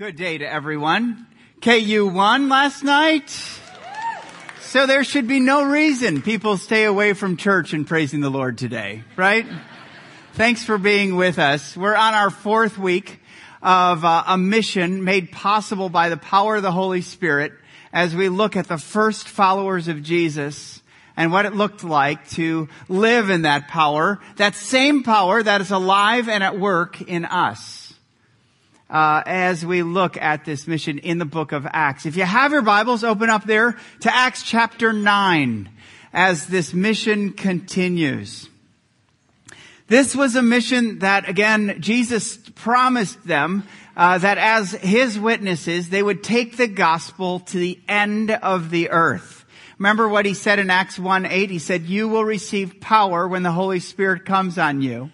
[0.00, 1.26] Good day to everyone.
[1.60, 3.28] KU won last night.
[4.60, 8.56] So there should be no reason people stay away from church and praising the Lord
[8.56, 9.44] today, right?
[10.32, 11.76] Thanks for being with us.
[11.76, 13.20] We're on our fourth week
[13.60, 17.52] of uh, a mission made possible by the power of the Holy Spirit
[17.92, 20.80] as we look at the first followers of Jesus
[21.14, 25.70] and what it looked like to live in that power, that same power that is
[25.70, 27.79] alive and at work in us
[28.90, 32.06] uh, as we look at this mission in the book of Acts.
[32.06, 35.70] If you have your Bibles, open up there to Acts chapter 9
[36.12, 38.48] as this mission continues.
[39.86, 43.64] This was a mission that, again, Jesus promised them
[43.96, 48.90] uh, that as his witnesses, they would take the gospel to the end of the
[48.90, 49.44] earth.
[49.78, 51.50] Remember what he said in Acts 1 8?
[51.50, 55.10] He said, You will receive power when the Holy Spirit comes on you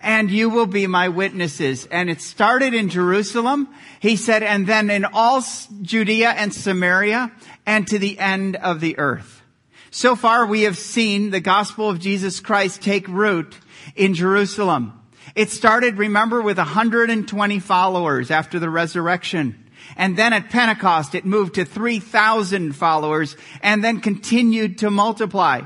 [0.00, 1.86] and you will be my witnesses.
[1.86, 3.68] And it started in Jerusalem.
[4.00, 5.42] He said, and then in all
[5.82, 7.32] Judea and Samaria
[7.66, 9.42] and to the end of the earth.
[9.90, 13.58] So far we have seen the gospel of Jesus Christ take root
[13.94, 14.98] in Jerusalem.
[15.34, 19.70] It started, remember, with 120 followers after the resurrection.
[19.96, 25.62] And then at Pentecost, it moved to 3,000 followers and then continued to multiply.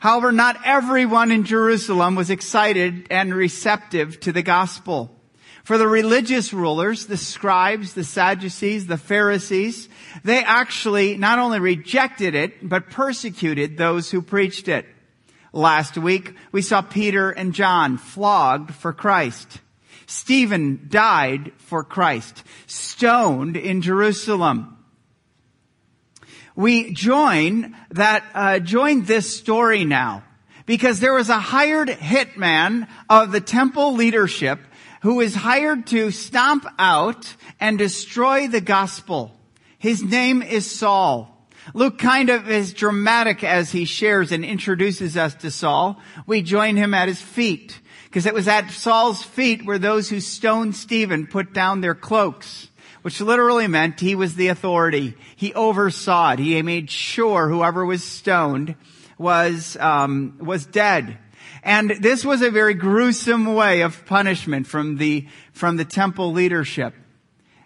[0.00, 5.12] However, not everyone in Jerusalem was excited and receptive to the gospel.
[5.64, 9.88] For the religious rulers, the scribes, the Sadducees, the Pharisees,
[10.22, 14.86] they actually not only rejected it, but persecuted those who preached it.
[15.52, 19.60] Last week, we saw Peter and John flogged for Christ.
[20.06, 24.75] Stephen died for Christ, stoned in Jerusalem
[26.56, 30.24] we join that uh, join this story now
[30.64, 34.58] because there was a hired hitman of the temple leadership
[35.02, 39.38] who was hired to stomp out and destroy the gospel.
[39.78, 41.32] His name is Saul.
[41.74, 46.00] Luke kind of is dramatic as he shares and introduces us to Saul.
[46.26, 50.20] We join him at his feet because it was at Saul's feet where those who
[50.20, 52.68] stoned Stephen put down their cloaks
[53.06, 55.14] which literally meant he was the authority.
[55.36, 56.40] He oversaw it.
[56.40, 58.74] He made sure whoever was stoned
[59.16, 61.16] was um, was dead.
[61.62, 66.94] And this was a very gruesome way of punishment from the from the temple leadership.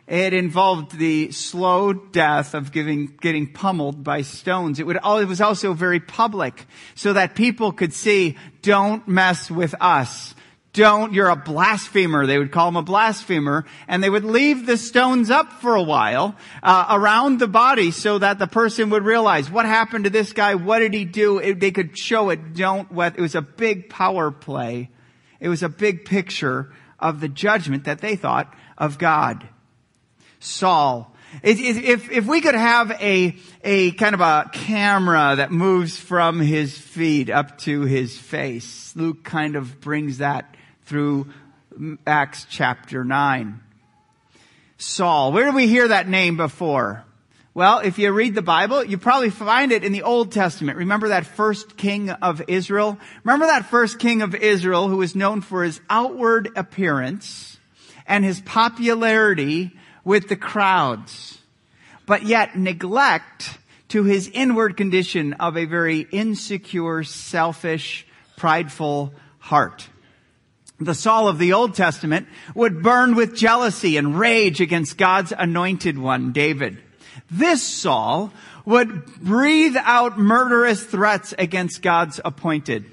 [0.06, 4.78] It involved the slow death of giving, getting pummeled by stones.
[4.78, 9.50] It would, all it was also very public so that people could see, don't mess
[9.50, 10.34] with us
[10.72, 12.26] don't, you're a blasphemer.
[12.26, 13.64] They would call him a blasphemer.
[13.88, 18.18] And they would leave the stones up for a while, uh, around the body so
[18.18, 20.54] that the person would realize what happened to this guy?
[20.54, 21.38] What did he do?
[21.38, 22.54] It, they could show it.
[22.54, 24.90] Don't what, it was a big power play.
[25.40, 29.48] It was a big picture of the judgment that they thought of God.
[30.38, 31.14] Saul.
[31.42, 36.76] If, if we could have a, a kind of a camera that moves from his
[36.76, 40.56] feet up to his face, Luke kind of brings that
[40.90, 41.28] through
[42.04, 43.60] Acts chapter 9.
[44.76, 45.30] Saul.
[45.30, 47.04] Where did we hear that name before?
[47.54, 50.78] Well, if you read the Bible, you probably find it in the Old Testament.
[50.78, 52.98] Remember that first king of Israel?
[53.22, 57.58] Remember that first king of Israel who was known for his outward appearance
[58.04, 59.70] and his popularity
[60.04, 61.38] with the crowds,
[62.04, 63.58] but yet neglect
[63.90, 68.04] to his inward condition of a very insecure, selfish,
[68.36, 69.88] prideful heart
[70.80, 75.98] the Saul of the Old Testament would burn with jealousy and rage against God's anointed
[75.98, 76.78] one, David.
[77.30, 78.32] This Saul
[78.64, 82.86] would breathe out murderous threats against God's appointed.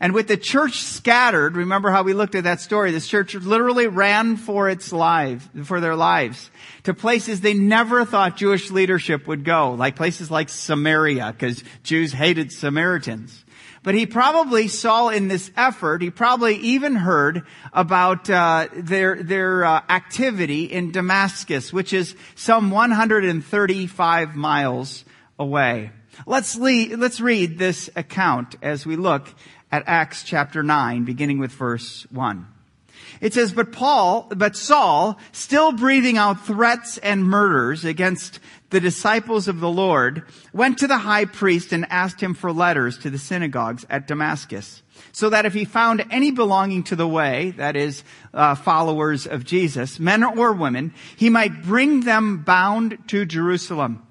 [0.00, 3.86] And with the church scattered, remember how we looked at that story, this church literally
[3.86, 6.50] ran for its life, for their lives,
[6.82, 12.12] to places they never thought Jewish leadership would go, like places like Samaria, because Jews
[12.12, 13.43] hated Samaritans.
[13.84, 19.62] But he probably saw in this effort, he probably even heard about uh, their their
[19.62, 25.04] uh, activity in Damascus, which is some 135 miles
[25.38, 25.92] away.
[26.26, 29.28] Let's lead, let's read this account as we look
[29.70, 32.53] at Acts chapter 9, beginning with verse 1.
[33.24, 38.38] It says, but Paul, but Saul, still breathing out threats and murders against
[38.68, 42.98] the disciples of the Lord, went to the high priest and asked him for letters
[42.98, 44.82] to the synagogues at Damascus,
[45.12, 48.04] so that if he found any belonging to the way, that is,
[48.34, 54.06] uh, followers of Jesus, men or women, he might bring them bound to Jerusalem.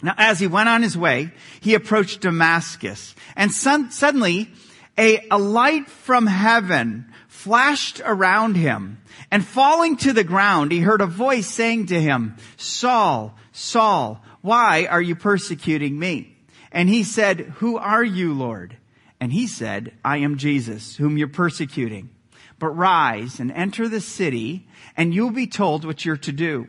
[0.00, 4.50] Now, as he went on his way, he approached Damascus, and suddenly
[4.96, 9.00] a, a light from heaven flashed around him.
[9.30, 14.86] And falling to the ground, he heard a voice saying to him, Saul, Saul, why
[14.86, 16.36] are you persecuting me?
[16.72, 18.76] And he said, Who are you, Lord?
[19.20, 22.10] And he said, I am Jesus, whom you're persecuting.
[22.58, 26.66] But rise and enter the city, and you'll be told what you're to do.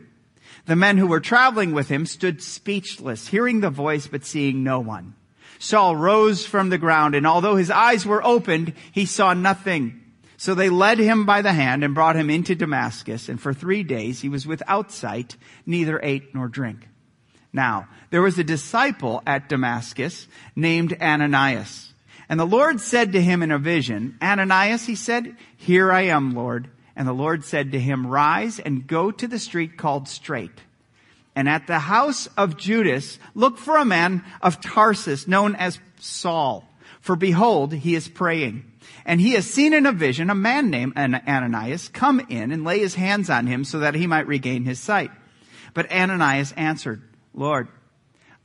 [0.66, 4.78] The men who were traveling with him stood speechless, hearing the voice, but seeing no
[4.78, 5.14] one.
[5.58, 10.00] Saul rose from the ground, and although his eyes were opened, he saw nothing.
[10.40, 13.82] So they led him by the hand and brought him into Damascus, and for three
[13.82, 16.88] days he was without sight, neither ate nor drank.
[17.52, 20.26] Now, there was a disciple at Damascus
[20.56, 21.92] named Ananias.
[22.26, 26.34] And the Lord said to him in a vision, Ananias, he said, Here I am,
[26.34, 26.70] Lord.
[26.96, 30.58] And the Lord said to him, Rise and go to the street called Straight.
[31.36, 36.64] And at the house of Judas, look for a man of Tarsus known as Saul.
[37.02, 38.69] For behold, he is praying.
[39.04, 42.78] And he has seen in a vision a man named Ananias come in and lay
[42.78, 45.10] his hands on him so that he might regain his sight.
[45.74, 47.02] But Ananias answered,
[47.34, 47.68] Lord,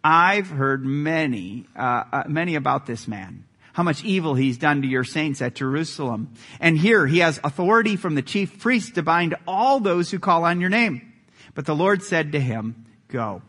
[0.04, 3.46] I've heard many, uh, uh, many about this man
[3.76, 6.32] how much evil he's done to your saints at Jerusalem.
[6.62, 10.46] And here he has authority from the chief priest to bind all those who call
[10.46, 11.12] on your name.
[11.56, 13.42] But the Lord said to him, go.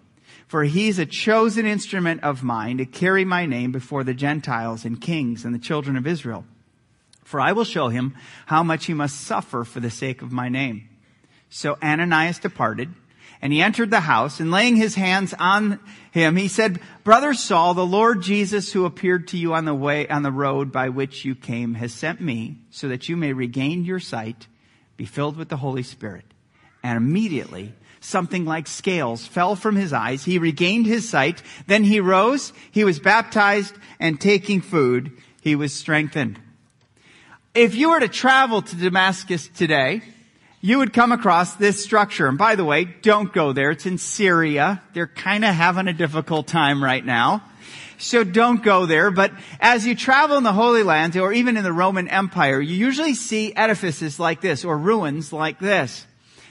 [0.48, 5.00] For he's a chosen instrument of mine to carry my name before the Gentiles and
[5.00, 6.44] kings and the children of Israel.
[7.26, 8.14] For I will show him
[8.46, 10.88] how much he must suffer for the sake of my name.
[11.50, 12.94] So Ananias departed
[13.43, 15.81] and he entered the house and laying his hands on
[16.12, 20.06] him, he said, Brother Saul, the Lord Jesus who appeared to you on the way,
[20.06, 23.84] on the road by which you came has sent me so that you may regain
[23.84, 24.46] your sight,
[24.96, 26.26] be filled with the Holy Spirit.
[26.84, 30.25] And immediately something like scales fell from his eyes.
[30.25, 31.43] He regained his sight.
[31.67, 32.52] Then he rose.
[32.70, 35.11] He was baptized and taking food,
[35.43, 36.38] he was strengthened.
[37.56, 40.03] If you were to travel to Damascus today,
[40.61, 42.26] you would come across this structure.
[42.26, 43.70] And by the way, don't go there.
[43.70, 44.82] It's in Syria.
[44.93, 47.43] They're kind of having a difficult time right now.
[47.97, 49.11] So don't go there.
[49.11, 52.76] But as you travel in the Holy Land or even in the Roman Empire, you
[52.76, 56.06] usually see edifices like this or ruins like this.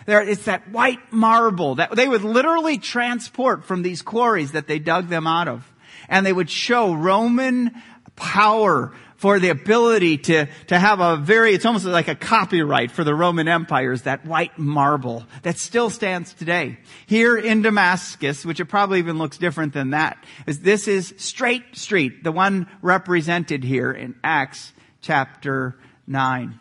[0.07, 4.80] There, it's that white marble that they would literally transport from these quarries that they
[4.80, 5.72] dug them out of.
[6.10, 7.80] And they would show Roman
[8.16, 8.92] power
[9.25, 13.16] for the ability to, to have a very, it's almost like a copyright for the
[13.16, 16.77] Roman empires, that white marble that still stands today.
[17.07, 21.75] Here in Damascus, which it probably even looks different than that, is this is Straight
[21.75, 25.75] Street, the one represented here in Acts chapter
[26.06, 26.60] 9.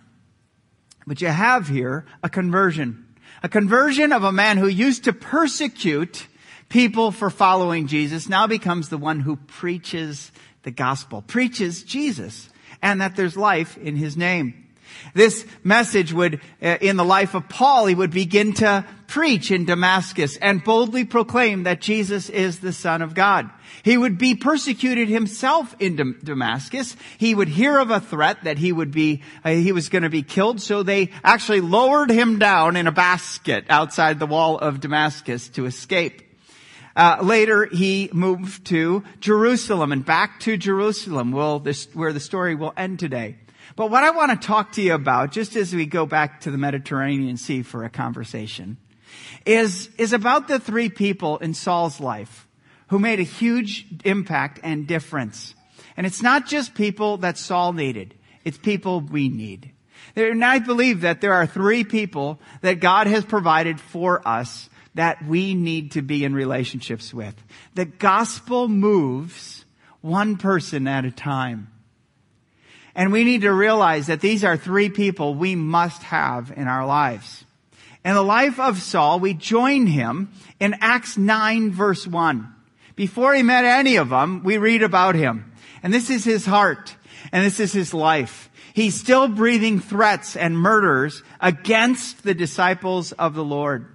[1.07, 3.15] But you have here a conversion.
[3.43, 6.29] A conversion of a man who used to persecute
[6.71, 10.33] people for following Jesus now becomes the one who preaches
[10.63, 12.49] the gospel, preaches Jesus
[12.83, 14.65] and that there's life in his name.
[15.13, 19.65] This message would, uh, in the life of Paul, he would begin to preach in
[19.65, 23.51] Damascus and boldly proclaim that Jesus is the Son of God.
[23.83, 26.97] He would be persecuted himself in Damascus.
[27.19, 30.11] He would hear of a threat that he would be, uh, he was going to
[30.11, 34.81] be killed, so they actually lowered him down in a basket outside the wall of
[34.81, 36.23] Damascus to escape.
[36.97, 42.55] Uh, later, he moved to Jerusalem and back to Jerusalem, will this, where the story
[42.55, 43.37] will end today.
[43.77, 46.51] But what I want to talk to you about, just as we go back to
[46.51, 48.77] the Mediterranean Sea for a conversation,
[49.45, 52.47] is, is about the three people in Saul's life
[52.89, 55.55] who made a huge impact and difference.
[55.97, 58.15] And it's not just people that Saul needed.
[58.45, 59.73] It's people we need.
[60.15, 65.25] And I believe that there are three people that God has provided for us that
[65.25, 67.35] we need to be in relationships with.
[67.75, 69.65] The gospel moves
[70.01, 71.71] one person at a time.
[72.95, 76.87] And we need to realize that these are three people we must have in our
[76.87, 77.45] lives.
[78.05, 82.55] In the life of Saul, we join him in Acts 9 verse 1.
[82.95, 85.53] Before he met any of them, we read about him.
[85.83, 86.95] And this is his heart.
[87.33, 88.51] And this is his life.
[88.75, 93.94] He's still breathing threats and murders against the disciples of the Lord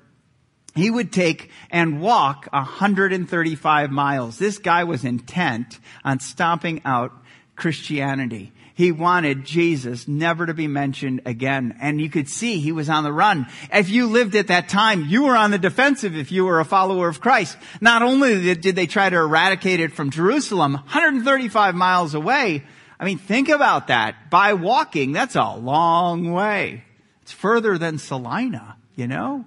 [0.80, 4.38] he would take and walk 135 miles.
[4.38, 7.12] This guy was intent on stomping out
[7.56, 8.52] Christianity.
[8.74, 11.78] He wanted Jesus never to be mentioned again.
[11.82, 13.48] And you could see he was on the run.
[13.74, 16.66] If you lived at that time, you were on the defensive if you were a
[16.66, 17.58] follower of Christ.
[17.82, 22.64] Not only did they try to eradicate it from Jerusalem, 135 miles away.
[22.98, 24.30] I mean, think about that.
[24.30, 26.86] By walking, that's a long way.
[27.24, 29.44] It's further than Salina, you know?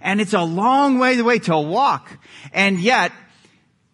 [0.00, 2.18] And it's a long way way to walk.
[2.52, 3.12] And yet,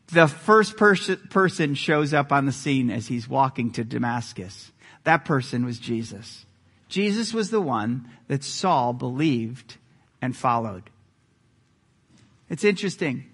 [0.08, 4.72] the first pers- person shows up on the scene as he's walking to Damascus.
[5.04, 6.46] That person was Jesus.
[6.88, 9.76] Jesus was the one that Saul believed
[10.22, 10.84] and followed.
[12.48, 13.26] It's interesting.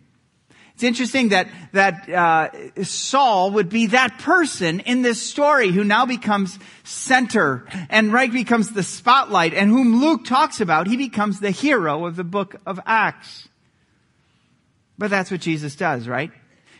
[0.80, 6.06] It's interesting that, that uh, Saul would be that person in this story who now
[6.06, 10.86] becomes center and right becomes the spotlight and whom Luke talks about.
[10.86, 13.46] He becomes the hero of the book of Acts.
[14.96, 16.30] But that's what Jesus does, right?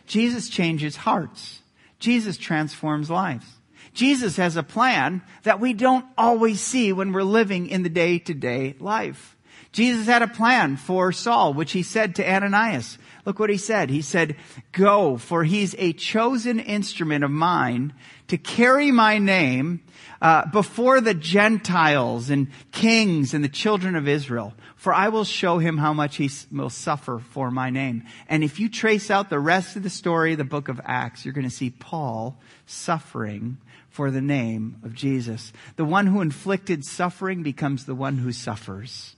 [0.07, 1.61] Jesus changes hearts.
[1.99, 3.45] Jesus transforms lives.
[3.93, 8.19] Jesus has a plan that we don't always see when we're living in the day
[8.21, 9.37] to day life.
[9.73, 12.99] Jesus had a plan for Saul, which he said to Ananias.
[13.25, 13.89] Look what he said.
[13.89, 14.37] He said,
[14.73, 17.93] go, for he's a chosen instrument of mine
[18.29, 19.83] to carry my name
[20.21, 24.55] uh, before the Gentiles and kings and the children of Israel.
[24.75, 28.05] For I will show him how much he will suffer for my name.
[28.29, 31.35] And if you trace out the rest of the story the book of Acts, you're
[31.35, 33.59] going to see Paul suffering
[33.89, 35.53] for the name of Jesus.
[35.77, 39.15] The one who inflicted suffering becomes the one who suffers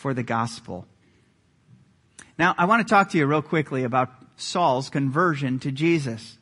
[0.00, 0.86] for the gospel.
[2.38, 6.38] Now, I want to talk to you real quickly about Saul's conversion to Jesus.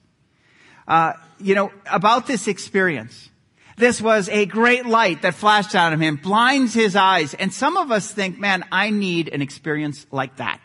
[0.86, 3.28] Uh, you know, about this experience.
[3.76, 7.34] This was a great light that flashed out of him, blinds his eyes.
[7.34, 10.60] And some of us think, man, I need an experience like that.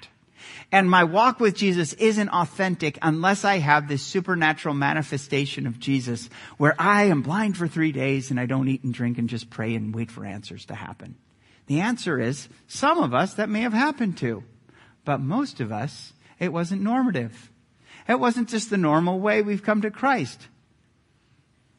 [0.71, 6.29] And my walk with Jesus isn't authentic unless I have this supernatural manifestation of Jesus
[6.57, 9.49] where I am blind for three days and I don't eat and drink and just
[9.49, 11.15] pray and wait for answers to happen.
[11.73, 14.43] The answer is some of us that may have happened to,
[15.05, 17.51] but most of us it wasn't normative.
[18.07, 20.49] It wasn't just the normal way we've come to Christ.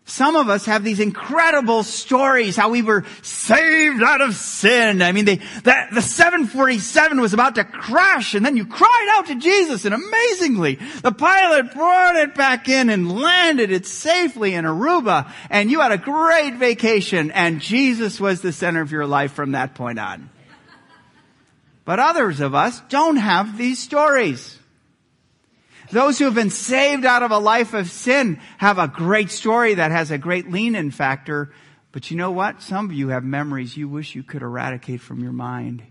[0.06, 5.00] Some of us have these incredible stories how we were saved out of sin.
[5.00, 9.36] I mean, the, the 747 was about to crash and then you cried out to
[9.36, 15.32] Jesus and amazingly the pilot brought it back in and landed it safely in Aruba
[15.48, 19.52] and you had a great vacation and Jesus was the center of your life from
[19.52, 20.28] that point on.
[21.86, 24.58] But others of us don't have these stories.
[25.94, 29.74] Those who have been saved out of a life of sin have a great story
[29.74, 31.52] that has a great lean in factor.
[31.92, 32.60] But you know what?
[32.60, 35.84] Some of you have memories you wish you could eradicate from your mind.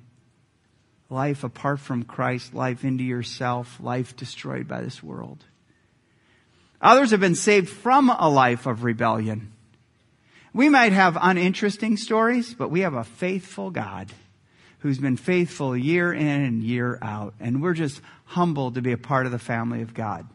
[1.10, 5.46] Life apart from Christ, life into yourself, life destroyed by this world.
[6.82, 9.54] Others have been saved from a life of rebellion.
[10.54, 14.12] We might have uninteresting stories, but we have a faithful God
[14.84, 17.34] who's been faithful year in and year out.
[17.40, 20.28] And we're just humbled to be a part of the family of God.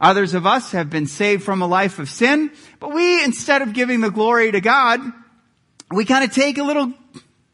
[0.00, 3.72] Others of us have been saved from a life of sin, but we, instead of
[3.72, 5.00] giving the glory to God,
[5.92, 6.92] we kind of take a little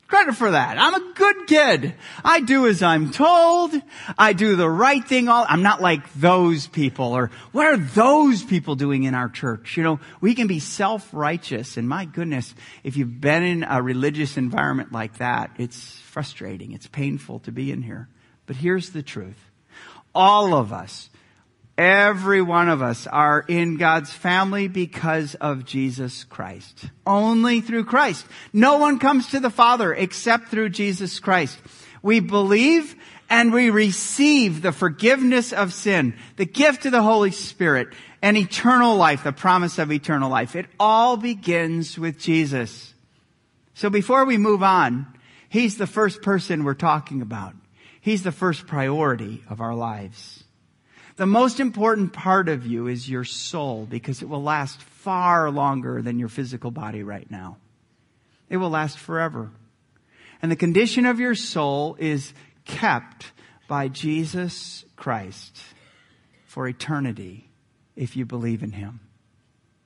[0.06, 0.78] credit for that.
[0.78, 1.94] I'm a good kid.
[2.24, 3.72] I do as I'm told.
[4.18, 8.42] I do the right thing all, I'm not like those people or what are those
[8.42, 9.76] people doing in our church?
[9.76, 14.38] You know, we can be self-righteous and my goodness, if you've been in a religious
[14.38, 16.72] environment like that, it's frustrating.
[16.72, 18.08] It's painful to be in here.
[18.46, 19.38] But here's the truth.
[20.14, 21.08] All of us,
[21.80, 26.84] Every one of us are in God's family because of Jesus Christ.
[27.06, 28.26] Only through Christ.
[28.52, 31.58] No one comes to the Father except through Jesus Christ.
[32.02, 32.94] We believe
[33.30, 37.88] and we receive the forgiveness of sin, the gift of the Holy Spirit,
[38.20, 40.54] and eternal life, the promise of eternal life.
[40.54, 42.92] It all begins with Jesus.
[43.72, 45.06] So before we move on,
[45.50, 47.54] He's the first person we're talking about.
[48.00, 50.44] He's the first priority of our lives.
[51.16, 56.02] The most important part of you is your soul because it will last far longer
[56.02, 57.56] than your physical body right now.
[58.48, 59.50] It will last forever.
[60.40, 62.32] And the condition of your soul is
[62.64, 63.32] kept
[63.66, 65.60] by Jesus Christ
[66.46, 67.50] for eternity
[67.96, 69.00] if you believe in Him.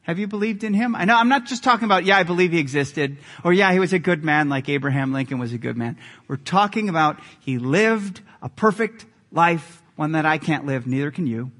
[0.04, 0.94] Have you believed in Him?
[0.94, 3.78] I know I'm not just talking about, yeah, I believe He existed, or yeah, He
[3.78, 5.98] was a good man like Abraham Lincoln was a good man.
[6.28, 11.26] We're talking about He lived a perfect life one that I can't live, neither can
[11.26, 11.50] you.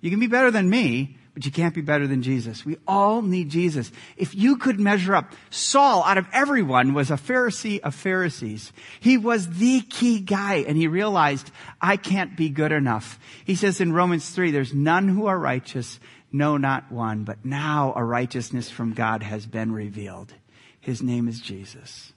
[0.00, 2.64] You can be better than me, but you can't be better than Jesus.
[2.64, 3.92] We all need Jesus.
[4.16, 8.72] If you could measure up, Saul, out of everyone, was a Pharisee of Pharisees.
[8.98, 13.18] He was the key guy, and he realized, I can't be good enough.
[13.44, 16.00] He says in Romans 3, there's none who are righteous,
[16.32, 20.32] no, not one, but now a righteousness from God has been revealed.
[20.80, 22.12] His name is Jesus.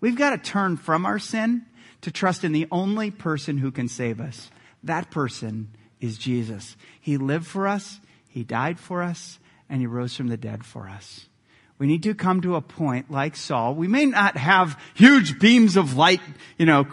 [0.00, 1.66] We've got to turn from our sin
[2.02, 4.50] to trust in the only person who can save us.
[4.82, 6.76] That person is Jesus.
[7.00, 9.38] He lived for us, He died for us,
[9.68, 11.26] and He rose from the dead for us.
[11.78, 13.74] We need to come to a point like Saul.
[13.74, 16.20] We may not have huge beams of light,
[16.58, 16.86] you know,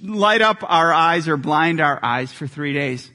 [0.00, 3.10] light up our eyes or blind our eyes for three days.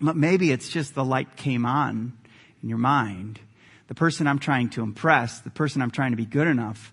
[0.00, 2.16] But maybe it's just the light came on
[2.62, 3.40] in your mind.
[3.88, 6.92] the person I'm trying to impress, the person I'm trying to be good enough,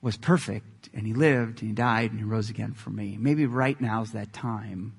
[0.00, 3.16] was perfect and he lived and he died and he rose again for me.
[3.18, 4.94] Maybe right now is that time.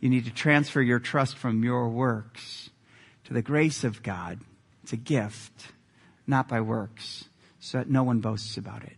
[0.00, 2.70] You need to transfer your trust from your works
[3.24, 4.40] to the grace of God.
[4.82, 5.72] It's a gift,
[6.26, 7.24] not by works,
[7.58, 8.96] so that no one boasts about it.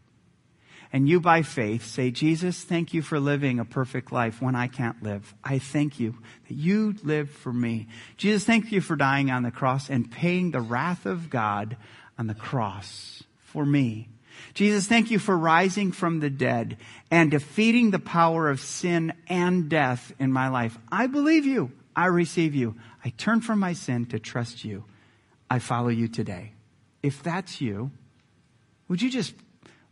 [0.92, 4.68] And you by faith say, Jesus, thank you for living a perfect life when I
[4.68, 5.35] can't live.
[5.45, 6.14] I thank you
[6.49, 7.88] that you lived for me.
[8.16, 11.76] Jesus, thank you for dying on the cross and paying the wrath of God
[12.18, 14.09] on the cross for me.
[14.54, 16.78] Jesus, thank you for rising from the dead
[17.11, 20.78] and defeating the power of sin and death in my life.
[20.90, 21.73] I believe you.
[21.95, 22.76] I receive you.
[23.04, 24.85] I turn from my sin to trust you.
[25.50, 26.52] I follow you today.
[27.02, 27.90] If that's you,
[28.88, 29.35] would you just,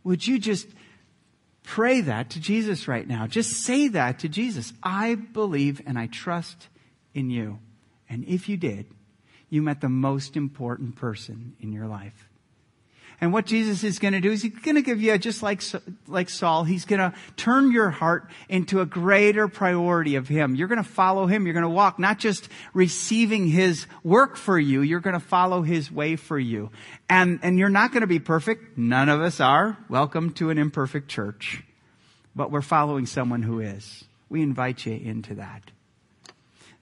[0.03, 0.67] would you just
[1.67, 3.27] pray that to Jesus right now?
[3.27, 4.71] Just say that to Jesus.
[4.81, 6.69] I believe and I trust
[7.13, 7.59] in you.
[8.09, 8.85] And if you did,
[9.49, 12.29] you met the most important person in your life.
[13.19, 15.63] And what Jesus is going to do is he's going to give you, just like,
[16.07, 20.53] like Saul, he's going to turn your heart into a greater priority of him.
[20.53, 21.45] You're going to follow him.
[21.45, 24.81] You're going to walk, not just receiving his work for you.
[24.81, 26.69] You're going to follow his way for you.
[27.09, 28.77] And, and you're not going to be perfect.
[28.77, 29.79] None of us are.
[29.89, 31.63] Welcome to an imperfect church.
[32.35, 34.05] But we're following someone who is.
[34.29, 35.71] We invite you into that.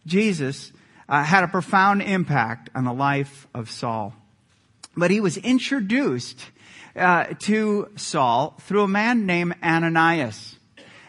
[0.05, 0.73] Jesus
[1.07, 4.13] uh, had a profound impact on the life of Saul.
[4.95, 6.39] But he was introduced
[6.95, 10.57] uh, to Saul through a man named Ananias.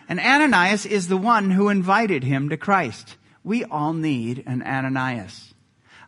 [0.08, 3.16] And Ananias is the one who invited him to Christ.
[3.42, 5.54] We all need an Ananias.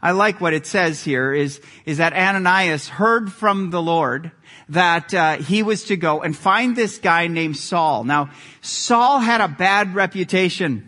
[0.00, 4.30] I like what it says here is, is that Ananias heard from the Lord
[4.68, 8.04] that uh, he was to go and find this guy named Saul.
[8.04, 8.30] Now,
[8.61, 10.88] Saul had a bad reputation.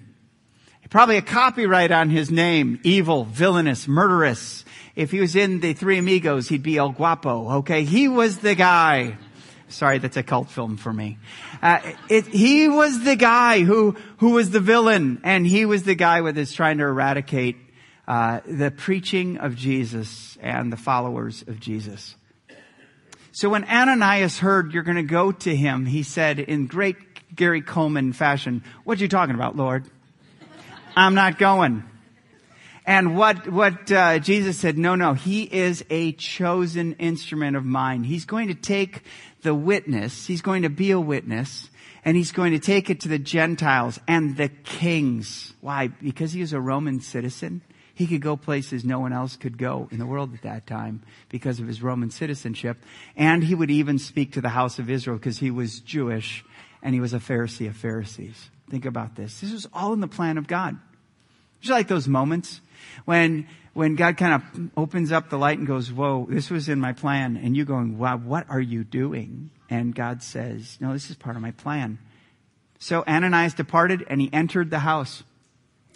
[0.91, 2.81] Probably a copyright on his name.
[2.83, 4.65] Evil, villainous, murderous.
[4.97, 7.59] If he was in the Three Amigos, he'd be El Guapo.
[7.59, 9.17] Okay, he was the guy.
[9.69, 11.19] Sorry, that's a cult film for me.
[11.63, 11.79] Uh,
[12.09, 16.23] it, he was the guy who who was the villain, and he was the guy
[16.23, 17.57] with his trying to eradicate
[18.09, 22.17] uh, the preaching of Jesus and the followers of Jesus.
[23.31, 26.97] So when Ananias heard you're going to go to him, he said in great
[27.37, 29.85] Gary Coleman fashion, "What are you talking about, Lord?
[31.01, 31.85] I'm not going."
[32.87, 38.05] And what, what uh, Jesus said, no, no, he is a chosen instrument of mine.
[38.05, 39.03] He's going to take
[39.43, 41.71] the witness, he's going to be a witness,
[42.05, 45.55] and he's going to take it to the Gentiles and the kings.
[45.61, 45.89] Why?
[45.89, 47.63] Because he was a Roman citizen.
[47.95, 51.03] He could go places no one else could go in the world at that time
[51.29, 52.83] because of his Roman citizenship.
[53.15, 56.45] And he would even speak to the house of Israel because he was Jewish
[56.83, 58.51] and he was a Pharisee of Pharisees.
[58.71, 59.41] Think about this.
[59.41, 60.79] This was all in the plan of God.
[61.61, 62.61] Just like those moments
[63.05, 66.81] when, when God kind of opens up the light and goes, whoa, this was in
[66.81, 67.37] my plan.
[67.37, 69.51] And you going, wow, what are you doing?
[69.69, 71.99] And God says, no, this is part of my plan.
[72.79, 75.23] So Ananias departed and he entered the house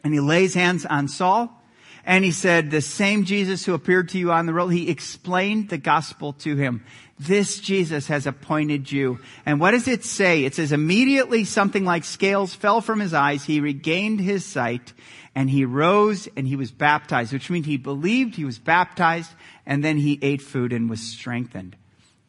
[0.05, 1.62] and he lays hands on Saul
[2.07, 5.69] and he said, the same Jesus who appeared to you on the road, he explained
[5.69, 6.85] the gospel to him.
[7.19, 9.21] This Jesus has appointed you.
[9.47, 10.45] And what does it say?
[10.45, 13.45] It says immediately something like scales fell from his eyes.
[13.45, 14.93] He regained his sight
[15.35, 19.31] and he rose and he was baptized, which means he believed, he was baptized,
[19.64, 21.77] and then he ate food and was strengthened.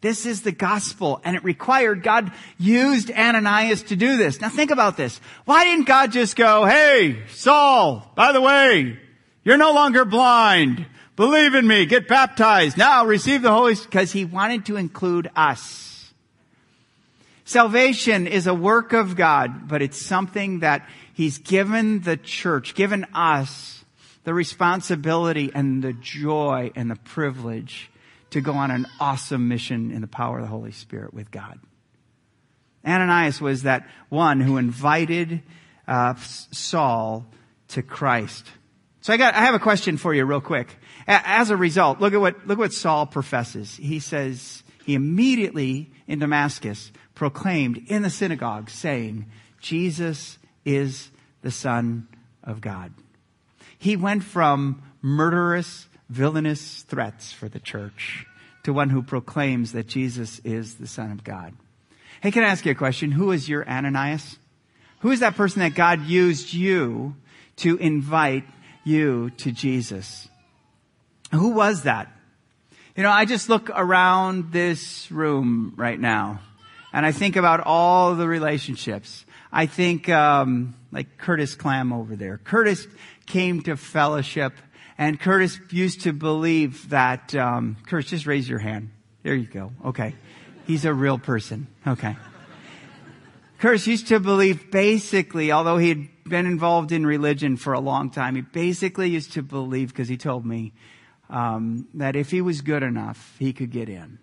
[0.01, 4.39] This is the gospel, and it required God used Ananias to do this.
[4.39, 5.19] Now think about this.
[5.45, 8.99] Why didn't God just go, hey, Saul, by the way,
[9.45, 10.85] you're no longer blind.
[11.15, 11.85] Believe in me.
[11.85, 12.77] Get baptized.
[12.77, 13.91] Now receive the Holy Spirit.
[13.91, 16.11] Because he wanted to include us.
[17.45, 23.05] Salvation is a work of God, but it's something that He's given the church, given
[23.13, 23.85] us
[24.25, 27.89] the responsibility and the joy and the privilege
[28.31, 31.59] to go on an awesome mission in the power of the Holy Spirit with God.
[32.85, 35.41] Ananias was that one who invited
[35.87, 37.25] uh, Saul
[37.69, 38.45] to Christ.
[39.05, 40.67] So I got, I have a question for you real quick.
[41.05, 43.77] As a result, look at what, look what Saul professes.
[43.77, 49.27] He says, he immediately in Damascus proclaimed in the synagogue saying,
[49.61, 51.11] Jesus is
[51.43, 52.07] the Son
[52.43, 52.95] of God.
[53.77, 58.25] He went from murderous, villainous threats for the church
[58.63, 61.53] to one who proclaims that Jesus is the Son of God.
[62.21, 63.11] Hey, can I ask you a question?
[63.11, 64.39] Who is your Ananias?
[65.01, 67.15] Who is that person that God used you
[67.57, 68.45] to invite
[68.85, 70.29] you to Jesus?
[71.31, 72.09] Who was that?
[72.95, 76.39] You know, I just look around this room right now
[76.93, 79.25] and I think about all the relationships.
[79.51, 82.37] I think, um, like Curtis Clam over there.
[82.37, 82.87] Curtis
[83.25, 84.53] came to fellowship
[84.97, 88.91] And Curtis used to believe that, um, Curtis, just raise your hand.
[89.23, 89.73] There you go.
[89.83, 90.15] Okay.
[90.65, 91.67] He's a real person.
[91.85, 92.15] Okay.
[93.59, 98.09] Curtis used to believe basically, although he had been involved in religion for a long
[98.09, 100.73] time, he basically used to believe, because he told me,
[101.29, 104.19] um, that if he was good enough, he could get in.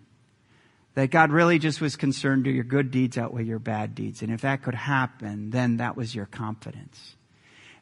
[0.95, 4.21] That God really just was concerned do your good deeds outweigh your bad deeds.
[4.21, 7.15] And if that could happen, then that was your confidence.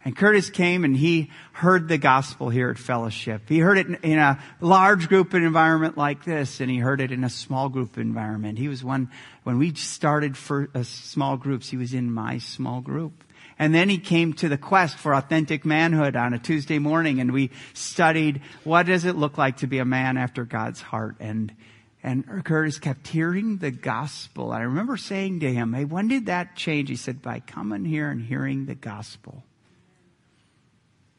[0.05, 3.43] And Curtis came and he heard the gospel here at Fellowship.
[3.47, 7.23] He heard it in a large group environment like this, and he heard it in
[7.23, 8.57] a small group environment.
[8.57, 9.11] He was one,
[9.43, 13.23] when we started for uh, small groups, he was in my small group.
[13.61, 17.31] And then he came to the quest for authentic manhood on a Tuesday morning, and
[17.31, 21.17] we studied what does it look like to be a man after God's heart.
[21.19, 21.53] And
[22.01, 24.51] and Curtis kept hearing the gospel.
[24.51, 26.89] I remember saying to him, Hey, when did that change?
[26.89, 29.43] He said, By coming here and hearing the gospel.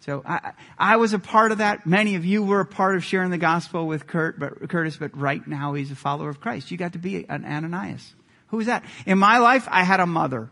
[0.01, 1.87] So I, I was a part of that.
[1.87, 5.17] Many of you were a part of sharing the gospel with Kurt, but Curtis, but
[5.17, 6.73] right now he's a follower of Christ.
[6.73, 8.17] You got to be an Ananias.
[8.49, 8.85] Who was that?
[9.07, 10.51] In my life, I had a mother.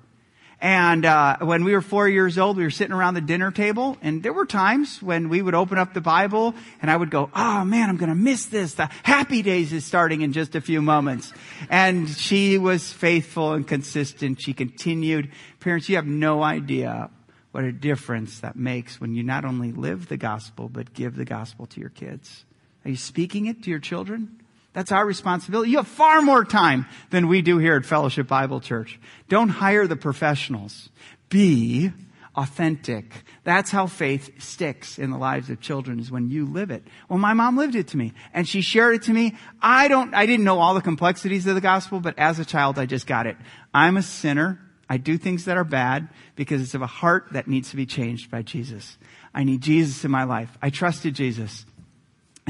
[0.61, 3.97] And uh, when we were four years old, we were sitting around the dinner table,
[4.03, 7.31] and there were times when we would open up the Bible, and I would go,
[7.35, 8.75] "Oh man, I'm going to miss this.
[8.75, 11.33] The Happy Days is starting in just a few moments."
[11.71, 14.43] And she was faithful and consistent.
[14.43, 15.31] She continued.
[15.61, 17.09] Parents, you have no idea
[17.53, 21.25] what a difference that makes when you not only live the gospel, but give the
[21.25, 22.45] gospel to your kids.
[22.85, 24.41] Are you speaking it to your children?
[24.73, 25.71] That's our responsibility.
[25.71, 29.01] You have far more time than we do here at Fellowship Bible Church.
[29.29, 30.91] Don't hire the professionals.
[31.29, 31.93] Be
[32.37, 33.25] authentic.
[33.43, 36.85] That's how faith sticks in the lives of children is when you live it.
[37.09, 39.37] Well, my mom lived it to me and she shared it to me.
[39.61, 42.79] I don't, I didn't know all the complexities of the gospel, but as a child,
[42.79, 43.37] I just got it.
[43.75, 44.61] I'm a sinner.
[44.89, 47.87] I do things that are bad because it's of a heart that needs to be
[47.87, 48.99] changed by Jesus.
[49.35, 50.57] I need Jesus in my life.
[50.63, 51.65] I trusted Jesus.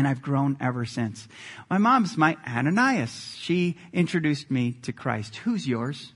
[0.00, 1.28] And I've grown ever since.
[1.68, 3.36] My mom's my Ananias.
[3.38, 5.36] She introduced me to Christ.
[5.36, 6.14] Who's yours?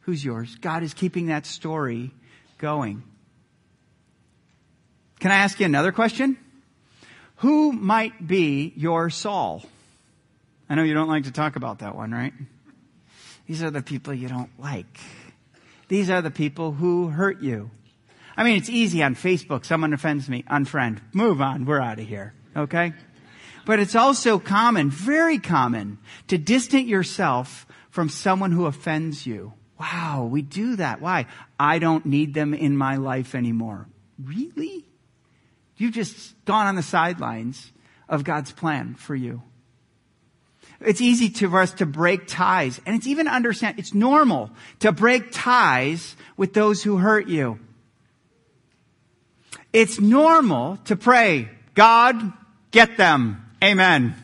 [0.00, 0.54] Who's yours?
[0.54, 2.12] God is keeping that story
[2.56, 3.02] going.
[5.20, 6.38] Can I ask you another question?
[7.36, 9.62] Who might be your Saul?
[10.70, 12.32] I know you don't like to talk about that one, right?
[13.46, 15.00] These are the people you don't like.
[15.88, 17.70] These are the people who hurt you.
[18.38, 19.66] I mean, it's easy on Facebook.
[19.66, 20.44] Someone offends me.
[20.44, 21.00] Unfriend.
[21.12, 21.66] Move on.
[21.66, 22.32] We're out of here.
[22.56, 22.92] Okay?
[23.64, 29.52] But it's also common, very common, to distance yourself from someone who offends you.
[29.78, 31.00] Wow, we do that.
[31.00, 31.26] Why?
[31.58, 33.88] I don't need them in my life anymore.
[34.22, 34.84] Really?
[35.76, 37.72] You've just gone on the sidelines
[38.08, 39.42] of God's plan for you.
[40.80, 42.80] It's easy to, for us to break ties.
[42.86, 47.58] And it's even understand, it's normal to break ties with those who hurt you.
[49.72, 52.32] It's normal to pray, God,
[52.72, 53.46] get them.
[53.62, 54.16] Amen.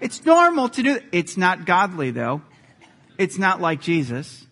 [0.00, 2.42] It's normal to do, it's not godly though.
[3.18, 4.46] It's not like Jesus.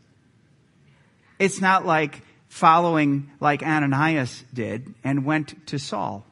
[1.38, 6.24] It's not like following like Ananias did and went to Saul.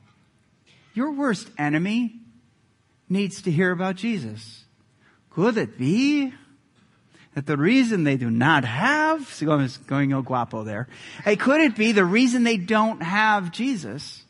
[0.95, 2.21] Your worst enemy
[3.09, 4.65] needs to hear about Jesus.
[5.31, 6.33] Could it be
[7.35, 9.43] that the reason they do not have,
[9.87, 10.89] going El Guapo there,
[11.25, 14.26] hey, could it be the reason they don't have Jesus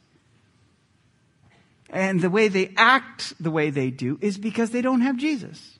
[1.96, 5.78] and the way they act the way they do is because they don't have Jesus?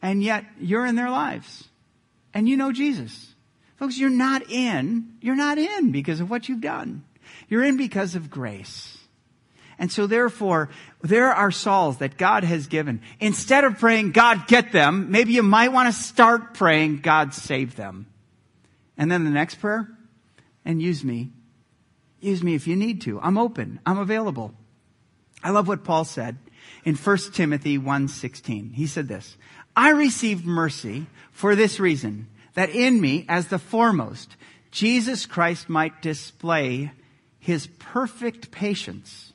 [0.00, 1.64] And yet you're in their lives
[2.32, 3.34] and you know Jesus.
[3.78, 7.04] Folks, you're not in, you're not in because of what you've done.
[7.48, 8.98] You're in because of grace.
[9.76, 10.68] And so therefore,
[11.02, 13.00] there are Sauls that God has given.
[13.18, 17.74] Instead of praying, God get them, maybe you might want to start praying, God save
[17.74, 18.06] them.
[18.96, 19.88] And then the next prayer,
[20.64, 21.32] and use me.
[22.20, 23.20] Use me if you need to.
[23.20, 23.80] I'm open.
[23.86, 24.54] I'm available.
[25.42, 26.36] I love what Paul said
[26.84, 28.74] in 1 Timothy 1:16.
[28.74, 29.36] He said this,
[29.76, 34.36] I received mercy for this reason, that in me, as the foremost,
[34.72, 36.90] Jesus Christ might display
[37.38, 39.32] his perfect patience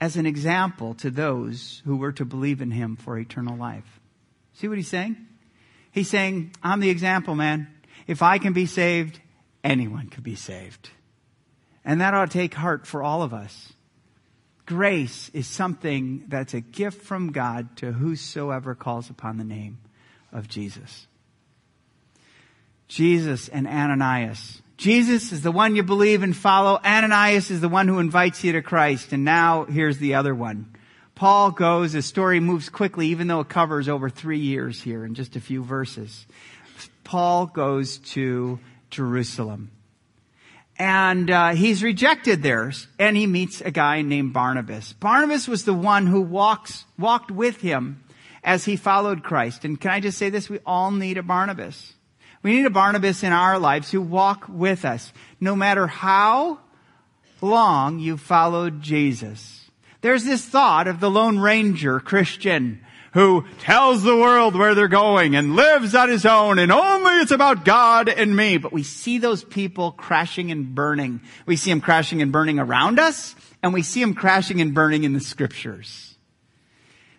[0.00, 4.00] as an example to those who were to believe in him for eternal life.
[4.52, 5.16] See what he's saying?
[5.90, 7.68] He's saying, I'm the example, man.
[8.06, 9.20] If I can be saved,
[9.64, 10.90] anyone can be saved.
[11.84, 13.72] And that ought to take heart for all of us.
[14.66, 19.78] Grace is something that's a gift from God to whosoever calls upon the name
[20.32, 21.06] of Jesus.
[22.86, 26.80] Jesus and Ananias Jesus is the one you believe and follow.
[26.82, 29.12] Ananias is the one who invites you to Christ.
[29.12, 30.74] And now here's the other one.
[31.14, 35.14] Paul goes, the story moves quickly, even though it covers over three years here in
[35.14, 36.24] just a few verses.
[37.04, 39.70] Paul goes to Jerusalem.
[40.80, 44.94] And uh, he's rejected theirs and he meets a guy named Barnabas.
[44.94, 48.02] Barnabas was the one who walks walked with him
[48.42, 49.66] as he followed Christ.
[49.66, 50.48] And can I just say this?
[50.48, 51.92] We all need a Barnabas.
[52.42, 56.60] We need a Barnabas in our lives who walk with us, no matter how
[57.42, 59.70] long you followed Jesus.
[60.00, 62.80] There's this thought of the Lone Ranger Christian
[63.12, 67.32] who tells the world where they're going and lives on his own and only it's
[67.32, 68.56] about God and me.
[68.56, 71.20] But we see those people crashing and burning.
[71.46, 75.04] We see them crashing and burning around us and we see them crashing and burning
[75.04, 76.14] in the scriptures.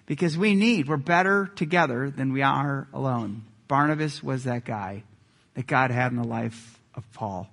[0.05, 3.43] Because we need, we're better together than we are alone.
[3.67, 5.03] Barnabas was that guy
[5.55, 7.49] that God had in the life of Paul.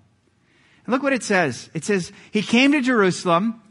[0.84, 1.70] And look what it says.
[1.74, 3.62] It says, he came to Jerusalem.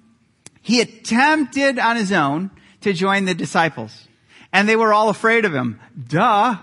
[0.61, 2.51] He attempted on his own
[2.81, 4.06] to join the disciples
[4.51, 5.79] and they were all afraid of him.
[6.07, 6.57] Duh.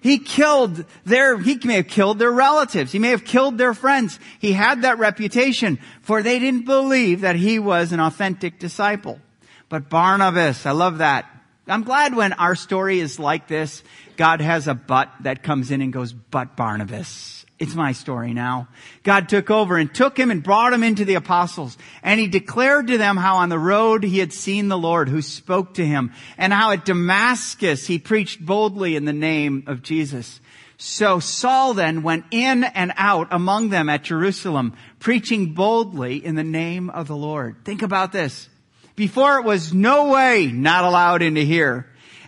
[0.00, 2.92] He killed their, he may have killed their relatives.
[2.92, 4.18] He may have killed their friends.
[4.38, 9.20] He had that reputation for they didn't believe that he was an authentic disciple.
[9.68, 11.26] But Barnabas, I love that.
[11.66, 13.82] I'm glad when our story is like this,
[14.16, 17.44] God has a but that comes in and goes, but Barnabas.
[17.58, 18.68] It's my story now.
[19.02, 21.76] God took over and took him and brought him into the apostles.
[22.04, 25.22] And he declared to them how on the road he had seen the Lord who
[25.22, 30.40] spoke to him and how at Damascus he preached boldly in the name of Jesus.
[30.76, 36.44] So Saul then went in and out among them at Jerusalem, preaching boldly in the
[36.44, 37.56] name of the Lord.
[37.64, 38.48] Think about this.
[38.94, 41.86] Before it was no way not allowed into here.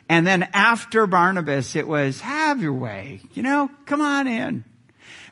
[0.08, 3.20] And then after Barnabas, it was have your way.
[3.34, 4.64] You know, come on in.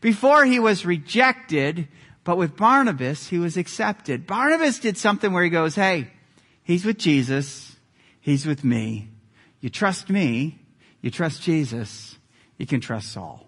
[0.01, 1.89] Before he was rejected,
[2.25, 4.27] but with Barnabas, he was accepted.
[4.27, 6.11] Barnabas did something where he goes, hey,
[6.63, 7.77] he's with Jesus.
[8.21, 9.09] He's with me.
[9.61, 10.59] You trust me.
[11.01, 12.17] You trust Jesus.
[12.59, 13.47] You can trust Saul.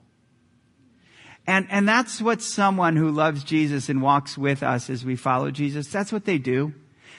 [1.47, 5.51] And, and that's what someone who loves Jesus and walks with us as we follow
[5.51, 6.73] Jesus, that's what they do.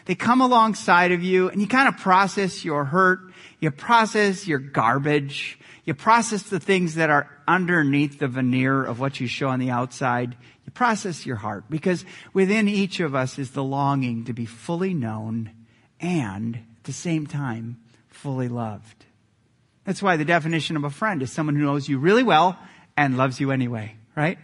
[0.06, 3.20] They come alongside of you and you kind of process your hurt.
[3.60, 5.60] You process your garbage.
[5.84, 9.72] You process the things that are underneath the veneer of what you show on the
[9.72, 10.36] outside.
[10.66, 14.94] You process your heart because within each of us is the longing to be fully
[14.94, 15.52] known
[16.00, 17.78] and at the same time
[18.10, 19.06] fully loved.
[19.84, 22.60] That's why the definition of a friend is someone who knows you really well
[22.96, 24.38] and loves you anyway, right?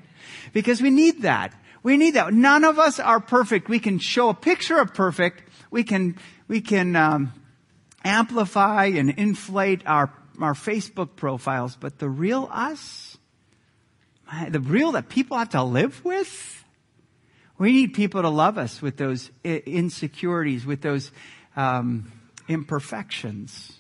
[0.53, 1.53] Because we need that.
[1.83, 2.33] We need that.
[2.33, 3.69] None of us are perfect.
[3.69, 5.43] We can show a picture of perfect.
[5.69, 7.33] We can, we can, um,
[8.03, 10.07] amplify and inflate our
[10.43, 13.17] our Facebook profiles, but the real us,
[14.49, 16.63] the real that people have to live with,
[17.57, 21.11] we need people to love us with those insecurities, with those
[21.55, 22.11] um,
[22.47, 23.73] imperfections.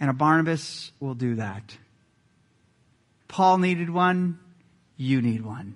[0.00, 1.76] And a Barnabas will do that.
[3.26, 4.38] Paul needed one.
[4.96, 5.74] You need one.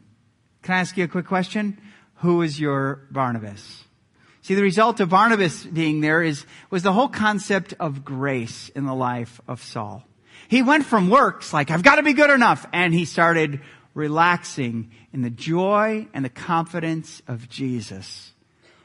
[0.62, 1.78] Can I ask you a quick question?
[2.16, 3.84] Who is your Barnabas?
[4.42, 8.84] See, the result of Barnabas being there is, was the whole concept of grace in
[8.84, 10.04] the life of Saul.
[10.48, 13.60] He went from works like, I've got to be good enough, and he started
[13.94, 18.32] relaxing in the joy and the confidence of Jesus.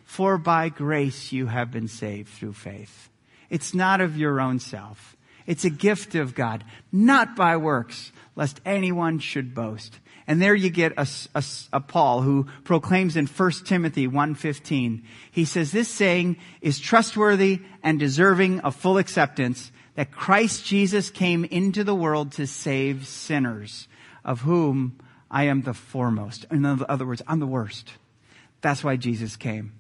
[0.04, 3.10] For by grace you have been saved through faith.
[3.50, 5.18] It's not of your own self.
[5.48, 10.00] It's a gift of God, not by works, lest anyone should boast.
[10.28, 15.46] And there you get a, a, a, Paul who proclaims in 1 Timothy 1.15, he
[15.46, 21.86] says, this saying is trustworthy and deserving of full acceptance that Christ Jesus came into
[21.86, 23.88] the world to save sinners,
[24.26, 25.00] of whom
[25.32, 26.46] I am the foremost.
[26.52, 27.94] In other words, I'm the worst.
[28.60, 29.74] That's why Jesus came.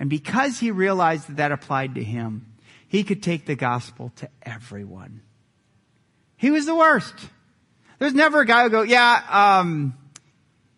[0.00, 2.46] And because he realized that that applied to him,
[2.88, 5.22] he could take the gospel to everyone.
[6.36, 7.14] He was the worst.
[7.98, 9.22] There's never a guy who go, yeah,
[9.60, 9.94] um,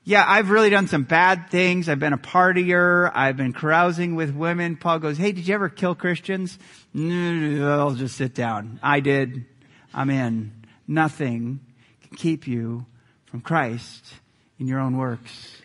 [0.04, 1.88] yeah, I've really done some bad things.
[1.88, 3.12] I've been a partier.
[3.14, 4.76] I've been carousing with women.
[4.76, 6.59] Paul goes, hey, did you ever kill Christians?
[6.94, 8.81] No, I'll just sit down.
[8.83, 9.44] I did.
[9.92, 10.52] I'm in.
[10.87, 11.61] Nothing
[12.07, 12.87] can keep you
[13.26, 14.14] from Christ
[14.59, 15.57] in your own works.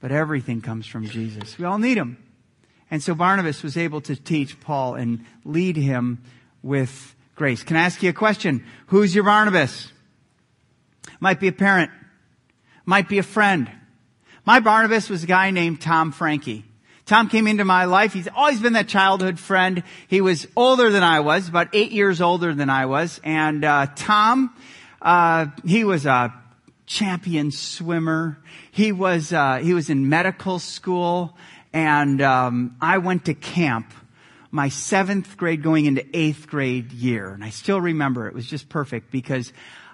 [0.00, 1.58] But everything comes from Jesus.
[1.58, 2.16] We all need him.
[2.90, 6.22] And so Barnabas was able to teach Paul and lead him
[6.62, 7.62] with grace.
[7.62, 8.64] Can I ask you a question?
[8.86, 9.92] Who's your Barnabas?
[11.20, 11.90] Might be a parent.
[12.86, 13.70] Might be a friend.
[14.46, 16.64] My Barnabas was a guy named Tom Frankie.
[17.04, 18.12] Tom came into my life.
[18.12, 19.82] He's always been that childhood friend.
[20.08, 23.20] He was older than I was, about eight years older than I was.
[23.22, 24.54] And uh, Tom,
[25.02, 26.32] uh, he was a
[26.86, 28.38] champion swimmer.
[28.70, 31.36] He was uh, he was in medical school,
[31.72, 33.92] and um, I went to camp
[34.50, 38.68] my seventh grade going into eighth grade year, and I still remember it was just
[38.68, 39.52] perfect because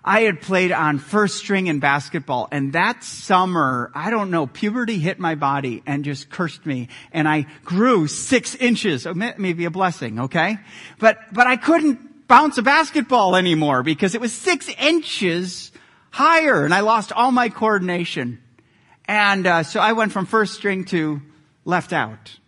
[0.09, 4.99] I had played on first string in basketball and that summer, I don't know, puberty
[4.99, 9.05] hit my body and just cursed me and I grew six inches.
[9.05, 10.59] Maybe a blessing, okay?
[11.01, 15.73] But, but I couldn't bounce a basketball anymore because it was six inches
[16.11, 18.40] higher and I lost all my coordination.
[19.07, 21.21] And uh, so I went from first string to
[21.64, 22.38] left out.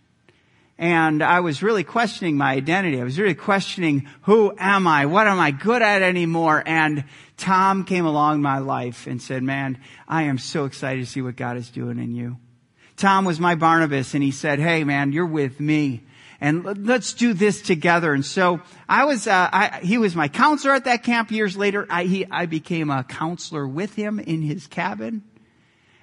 [0.78, 3.00] And I was really questioning my identity.
[3.00, 5.06] I was really questioning who am I?
[5.06, 6.62] What am I good at anymore?
[6.64, 7.04] And
[7.36, 11.34] Tom came along my life and said, man, I am so excited to see what
[11.34, 12.36] God is doing in you.
[12.96, 16.04] Tom was my Barnabas and he said, hey man, you're with me
[16.40, 18.12] and let's do this together.
[18.12, 21.30] And so I was, uh, I, he was my counselor at that camp.
[21.32, 25.22] Years later, I, he, I became a counselor with him in his cabin.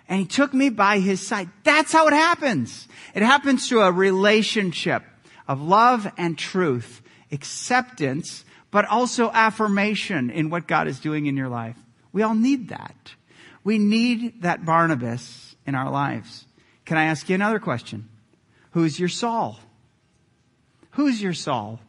[0.07, 1.49] And he took me by his side.
[1.63, 2.87] That's how it happens.
[3.13, 5.03] It happens through a relationship
[5.47, 11.49] of love and truth, acceptance, but also affirmation in what God is doing in your
[11.49, 11.77] life.
[12.11, 13.13] We all need that.
[13.63, 16.45] We need that Barnabas in our lives.
[16.85, 18.09] Can I ask you another question?
[18.71, 19.59] Who's your Saul?
[20.91, 21.79] Who's your Saul?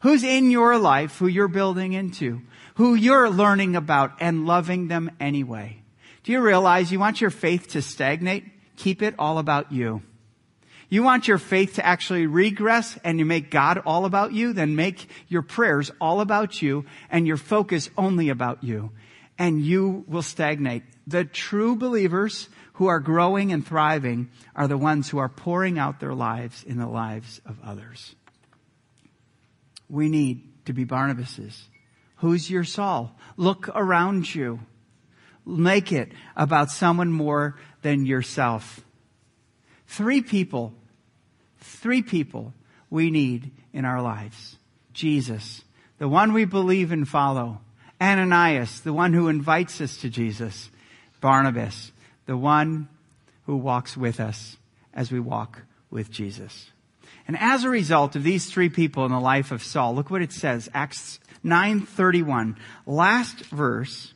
[0.00, 2.42] Who's in your life who you're building into?
[2.74, 5.81] Who you're learning about and loving them anyway?
[6.22, 8.44] Do you realize you want your faith to stagnate?
[8.76, 10.02] Keep it all about you.
[10.88, 14.52] You want your faith to actually regress and you make God all about you?
[14.52, 18.90] Then make your prayers all about you and your focus only about you.
[19.38, 20.82] And you will stagnate.
[21.06, 25.98] The true believers who are growing and thriving are the ones who are pouring out
[25.98, 28.14] their lives in the lives of others
[29.92, 31.68] we need to be Barnabases.
[32.16, 33.14] Who's your Saul?
[33.36, 34.60] Look around you.
[35.44, 38.80] Make it about someone more than yourself.
[39.86, 40.72] Three people,
[41.58, 42.54] three people
[42.90, 44.56] we need in our lives.
[44.92, 45.62] Jesus,
[45.98, 47.60] the one we believe and follow.
[48.00, 50.70] Ananias, the one who invites us to Jesus.
[51.20, 51.92] Barnabas,
[52.26, 52.88] the one
[53.46, 54.56] who walks with us
[54.92, 56.70] as we walk with Jesus.
[57.26, 60.22] And as a result of these three people in the life of Saul, look what
[60.22, 62.56] it says, Acts 9:31.
[62.86, 64.14] Last verse,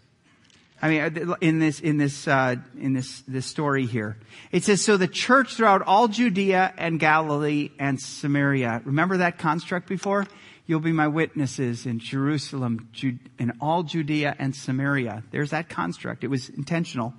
[0.81, 4.19] I mean, in this, in this, uh, in this, this story here.
[4.53, 8.83] It says, so the church throughout all Judea and Galilee and Samaria.
[8.85, 10.27] Remember that construct before?
[10.67, 12.91] You'll be my witnesses in Jerusalem,
[13.39, 15.23] in all Judea and Samaria.
[15.31, 16.25] There's that construct.
[16.25, 17.15] It was intentional.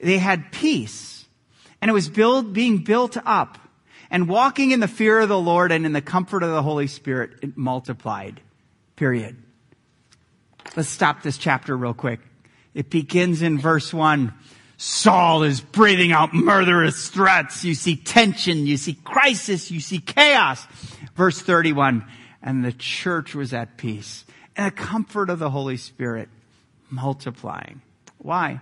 [0.00, 1.24] They had peace
[1.80, 3.58] and it was build, being built up
[4.10, 6.86] and walking in the fear of the Lord and in the comfort of the Holy
[6.86, 8.40] Spirit, it multiplied.
[8.96, 9.36] Period.
[10.76, 12.20] Let's stop this chapter real quick.
[12.74, 14.34] It begins in verse one.
[14.76, 17.64] Saul is breathing out murderous threats.
[17.64, 20.66] You see tension, you see crisis, you see chaos.
[21.14, 22.04] Verse 31,
[22.42, 24.24] and the church was at peace
[24.56, 26.28] and the comfort of the Holy Spirit
[26.90, 27.80] multiplying.
[28.18, 28.60] Why?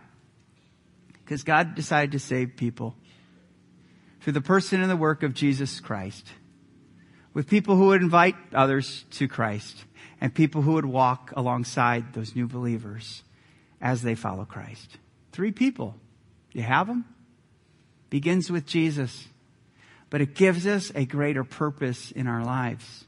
[1.24, 2.94] Because God decided to save people
[4.20, 6.26] through the person and the work of Jesus Christ,
[7.34, 9.84] with people who would invite others to Christ,
[10.20, 13.22] and people who would walk alongside those new believers
[13.80, 14.98] as they follow Christ.
[15.32, 15.94] Three people.
[16.52, 17.04] You have them?
[18.10, 19.28] Begins with Jesus,
[20.10, 23.04] but it gives us a greater purpose in our lives.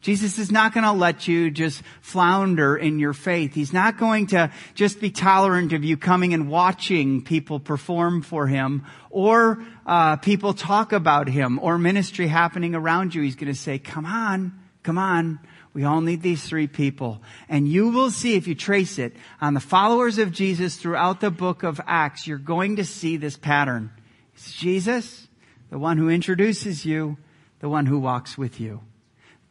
[0.00, 3.54] Jesus is not going to let you just flounder in your faith.
[3.54, 8.46] He's not going to just be tolerant of you coming and watching people perform for
[8.46, 13.22] him or uh, people talk about him or ministry happening around you.
[13.22, 15.40] He's going to say, come on, come on.
[15.74, 17.20] We all need these three people.
[17.48, 21.32] And you will see if you trace it on the followers of Jesus throughout the
[21.32, 23.90] book of Acts, you're going to see this pattern.
[24.34, 25.26] It's Jesus,
[25.70, 27.18] the one who introduces you,
[27.58, 28.82] the one who walks with you.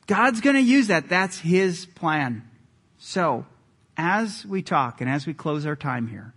[0.07, 1.09] God's going to use that.
[1.09, 2.49] That's His plan.
[2.97, 3.45] So,
[3.97, 6.33] as we talk and as we close our time here,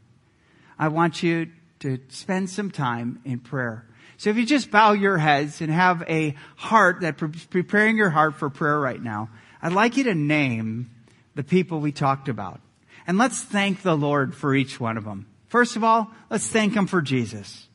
[0.79, 1.49] I want you
[1.81, 3.87] to spend some time in prayer.
[4.19, 8.11] So if you just bow your heads and have a heart that pre- preparing your
[8.11, 9.29] heart for prayer right now,
[9.67, 10.91] I'd like you to name
[11.35, 12.61] the people we talked about.
[13.05, 15.27] And let's thank the Lord for each one of them.
[15.49, 17.67] First of all, let's thank Him for Jesus.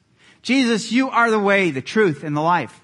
[0.42, 2.80] Jesus, you are the way, the truth, and the life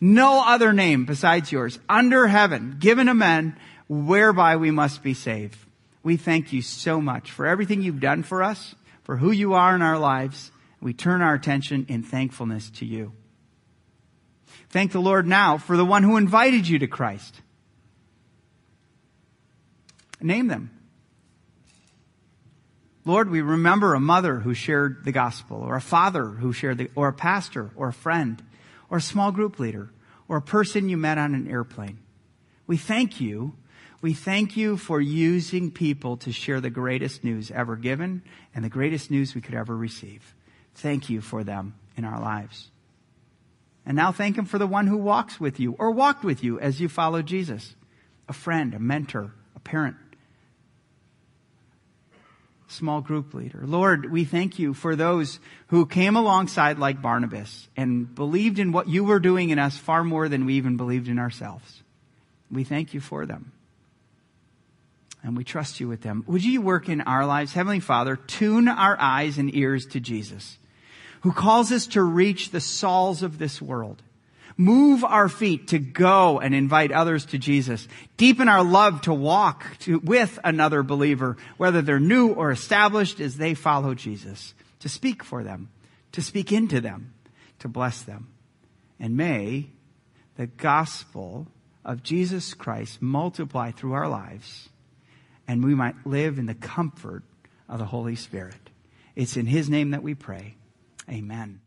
[0.00, 3.56] no other name besides yours under heaven given to men
[3.88, 5.58] whereby we must be saved.
[6.04, 9.74] We thank you so much for everything you've done for us, for who you are
[9.74, 10.52] in our lives.
[10.80, 13.12] We turn our attention in thankfulness to you.
[14.70, 17.40] Thank the Lord now for the one who invited you to Christ.
[20.22, 20.70] Name them.
[23.04, 26.90] Lord, we remember a mother who shared the gospel, or a father who shared the,
[26.94, 28.42] or a pastor, or a friend
[28.92, 29.90] or a small group leader
[30.28, 31.98] or a person you met on an airplane.
[32.66, 33.54] We thank you.
[34.02, 38.22] We thank you for using people to share the greatest news ever given
[38.54, 40.34] and the greatest news we could ever receive.
[40.74, 42.70] Thank you for them in our lives.
[43.86, 46.60] And now thank Him for the one who walks with you or walked with you
[46.60, 47.74] as you follow Jesus.
[48.28, 49.96] A friend, a mentor, a parent,
[52.72, 53.62] small group leader.
[53.64, 58.88] Lord, we thank you for those who came alongside like Barnabas and believed in what
[58.88, 61.82] you were doing in us far more than we even believed in ourselves.
[62.50, 63.52] We thank you for them.
[65.22, 66.24] And we trust you with them.
[66.26, 67.52] Would you work in our lives?
[67.52, 70.58] Heavenly Father, tune our eyes and ears to Jesus
[71.22, 74.02] who calls us to reach the Sauls of this world.
[74.56, 77.88] Move our feet to go and invite others to Jesus.
[78.16, 83.36] Deepen our love to walk to, with another believer, whether they're new or established as
[83.36, 84.54] they follow Jesus.
[84.80, 85.70] To speak for them,
[86.12, 87.14] to speak into them,
[87.60, 88.28] to bless them.
[88.98, 89.70] And may
[90.36, 91.46] the gospel
[91.84, 94.68] of Jesus Christ multiply through our lives
[95.48, 97.24] and we might live in the comfort
[97.68, 98.70] of the Holy Spirit.
[99.16, 100.56] It's in His name that we pray.
[101.08, 101.61] Amen.